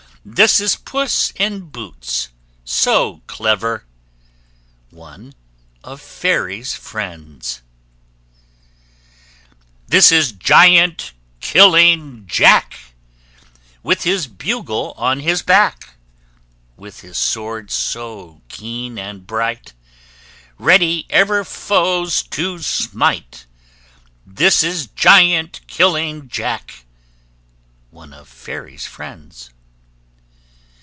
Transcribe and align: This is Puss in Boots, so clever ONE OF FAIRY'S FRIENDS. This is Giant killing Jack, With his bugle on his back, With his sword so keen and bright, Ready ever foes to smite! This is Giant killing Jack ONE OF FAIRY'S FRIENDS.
This 0.23 0.61
is 0.61 0.75
Puss 0.75 1.31
in 1.37 1.71
Boots, 1.71 2.29
so 2.63 3.23
clever 3.25 3.85
ONE 4.91 5.33
OF 5.83 5.99
FAIRY'S 5.99 6.75
FRIENDS. 6.75 7.63
This 9.87 10.11
is 10.11 10.33
Giant 10.33 11.13
killing 11.39 12.27
Jack, 12.27 12.93
With 13.81 14.03
his 14.03 14.27
bugle 14.27 14.93
on 14.95 15.21
his 15.21 15.41
back, 15.41 15.95
With 16.77 16.99
his 16.99 17.17
sword 17.17 17.71
so 17.71 18.43
keen 18.47 18.99
and 18.99 19.25
bright, 19.25 19.73
Ready 20.59 21.07
ever 21.09 21.43
foes 21.43 22.21
to 22.29 22.59
smite! 22.61 23.47
This 24.23 24.61
is 24.61 24.85
Giant 24.85 25.61
killing 25.65 26.27
Jack 26.29 26.85
ONE 27.89 28.13
OF 28.13 28.27
FAIRY'S 28.29 28.85
FRIENDS. 28.85 29.49